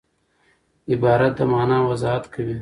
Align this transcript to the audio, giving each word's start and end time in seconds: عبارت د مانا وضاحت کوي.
عبارت 0.93 1.31
د 1.37 1.39
مانا 1.51 1.77
وضاحت 1.89 2.23
کوي. 2.33 2.57